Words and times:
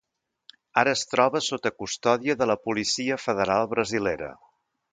Ara 0.81 0.93
es 0.97 1.03
troba 1.11 1.41
sota 1.49 1.71
custòdia 1.83 2.37
de 2.39 2.47
la 2.53 2.57
policia 2.63 3.19
federal 3.27 3.69
brasilera. 3.75 4.35